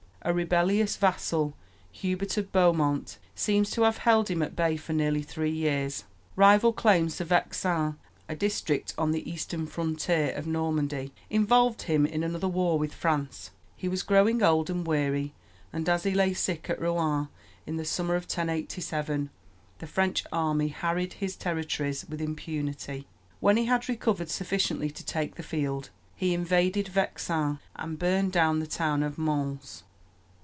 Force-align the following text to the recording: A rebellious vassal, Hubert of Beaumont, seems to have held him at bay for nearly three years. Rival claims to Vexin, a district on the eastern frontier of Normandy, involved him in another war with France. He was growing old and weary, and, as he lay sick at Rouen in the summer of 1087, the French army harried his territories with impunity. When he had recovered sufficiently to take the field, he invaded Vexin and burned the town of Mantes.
A 0.23 0.35
rebellious 0.35 0.97
vassal, 0.97 1.55
Hubert 1.91 2.37
of 2.37 2.51
Beaumont, 2.51 3.17
seems 3.33 3.71
to 3.71 3.81
have 3.81 3.97
held 3.97 4.27
him 4.29 4.43
at 4.43 4.55
bay 4.55 4.77
for 4.77 4.93
nearly 4.93 5.23
three 5.23 5.49
years. 5.49 6.03
Rival 6.35 6.73
claims 6.73 7.17
to 7.17 7.25
Vexin, 7.25 7.95
a 8.29 8.35
district 8.35 8.93
on 8.99 9.09
the 9.13 9.27
eastern 9.27 9.65
frontier 9.65 10.31
of 10.35 10.45
Normandy, 10.45 11.11
involved 11.31 11.81
him 11.81 12.05
in 12.05 12.21
another 12.23 12.47
war 12.47 12.77
with 12.77 12.93
France. 12.93 13.49
He 13.75 13.87
was 13.87 14.03
growing 14.03 14.43
old 14.43 14.69
and 14.69 14.85
weary, 14.85 15.33
and, 15.73 15.89
as 15.89 16.03
he 16.03 16.13
lay 16.13 16.35
sick 16.35 16.69
at 16.69 16.79
Rouen 16.79 17.27
in 17.65 17.77
the 17.77 17.83
summer 17.83 18.13
of 18.13 18.25
1087, 18.25 19.31
the 19.79 19.87
French 19.87 20.23
army 20.31 20.67
harried 20.67 21.13
his 21.13 21.35
territories 21.35 22.05
with 22.07 22.21
impunity. 22.21 23.07
When 23.39 23.57
he 23.57 23.65
had 23.65 23.89
recovered 23.89 24.29
sufficiently 24.29 24.91
to 24.91 25.03
take 25.03 25.33
the 25.33 25.41
field, 25.41 25.89
he 26.15 26.35
invaded 26.35 26.89
Vexin 26.89 27.57
and 27.75 27.97
burned 27.97 28.33
the 28.33 28.67
town 28.69 29.01
of 29.01 29.17
Mantes. 29.17 29.81